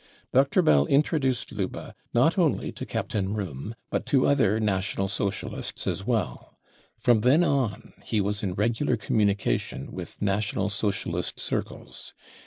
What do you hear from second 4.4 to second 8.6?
National Socialists as well. From then on he was in